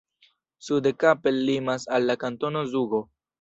[0.67, 3.05] Sude Kappel limas al la Kantono Zugo.